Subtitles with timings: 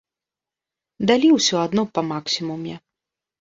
[1.11, 2.75] Далі ўсё адно па максімуме.